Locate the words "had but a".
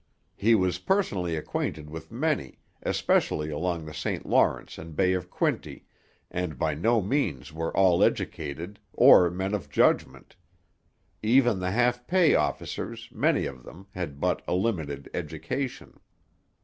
13.91-14.55